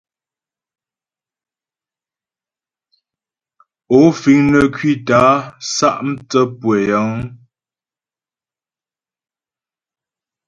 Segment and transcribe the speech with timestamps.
[3.97, 5.29] Ó fíŋ nə́ ŋkwítə́ a
[5.75, 7.09] sá' mtsə́ pʉə́ yəŋ?